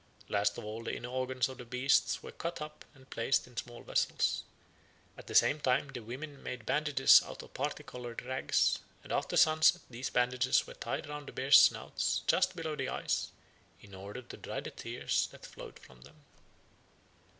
Last 0.29 0.57
of 0.57 0.65
all 0.65 0.83
the 0.83 0.95
inner 0.95 1.09
organs 1.09 1.47
of 1.47 1.59
the 1.59 1.63
beasts 1.63 2.23
were 2.23 2.31
cut 2.31 2.59
up 2.59 2.85
and 2.95 3.07
placed 3.11 3.45
in 3.45 3.55
small 3.55 3.83
vessels. 3.83 4.43
At 5.15 5.27
the 5.27 5.35
same 5.35 5.59
time 5.59 5.89
the 5.89 6.01
women 6.01 6.41
made 6.41 6.65
bandages 6.65 7.21
out 7.23 7.43
of 7.43 7.53
parti 7.53 7.83
coloured 7.83 8.23
rags, 8.23 8.79
and 9.03 9.13
after 9.13 9.37
sunset 9.37 9.83
these 9.91 10.09
bandages 10.09 10.65
were 10.65 10.73
tied 10.73 11.07
round 11.07 11.27
the 11.27 11.31
bears' 11.31 11.59
snouts 11.59 12.23
just 12.25 12.55
below 12.55 12.75
the 12.75 12.89
eyes 12.89 13.29
"in 13.79 13.93
order 13.93 14.23
to 14.23 14.37
dry 14.37 14.59
the 14.59 14.71
tears 14.71 15.27
that 15.27 15.45
flowed 15.45 15.77
from 15.77 16.01
them." 16.01 16.15